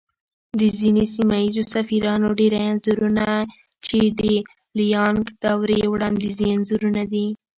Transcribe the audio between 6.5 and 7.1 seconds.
انځورونه